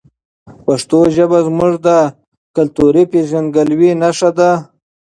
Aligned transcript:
پښتو 0.65 0.99
ژبه 1.15 1.39
زموږ 1.47 1.73
د 1.87 1.89
کلتوري 2.55 3.03
هویت 3.09 3.97
نښه 4.01 4.29
ده. 4.37 4.51